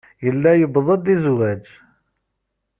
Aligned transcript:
Yella 0.25 0.51
yuweḍ-d 0.55 1.05
i 1.13 1.15
zzwaj. 1.21 1.65